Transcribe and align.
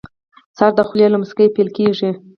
سهار 0.57 0.71
د 0.75 0.79
خولې 0.87 1.07
له 1.11 1.17
موسکۍ 1.21 1.47
پیل 1.55 1.69
کېږي. 1.77 2.09